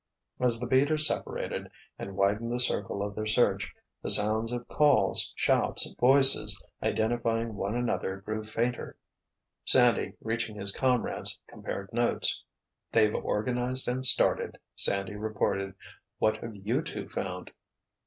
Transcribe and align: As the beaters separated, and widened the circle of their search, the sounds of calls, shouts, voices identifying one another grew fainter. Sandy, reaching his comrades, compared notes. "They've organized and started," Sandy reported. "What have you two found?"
As 0.39 0.59
the 0.59 0.65
beaters 0.65 1.05
separated, 1.07 1.69
and 1.99 2.15
widened 2.17 2.51
the 2.51 2.59
circle 2.59 3.03
of 3.03 3.13
their 3.13 3.27
search, 3.27 3.71
the 4.01 4.09
sounds 4.09 4.51
of 4.51 4.67
calls, 4.67 5.31
shouts, 5.35 5.93
voices 5.99 6.59
identifying 6.81 7.53
one 7.53 7.75
another 7.75 8.17
grew 8.17 8.43
fainter. 8.43 8.97
Sandy, 9.63 10.15
reaching 10.19 10.55
his 10.55 10.71
comrades, 10.71 11.39
compared 11.47 11.93
notes. 11.93 12.41
"They've 12.91 13.13
organized 13.13 13.87
and 13.87 14.03
started," 14.03 14.57
Sandy 14.75 15.15
reported. 15.17 15.75
"What 16.17 16.37
have 16.37 16.55
you 16.55 16.81
two 16.81 17.07
found?" 17.07 17.51